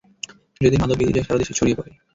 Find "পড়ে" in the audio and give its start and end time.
1.77-1.91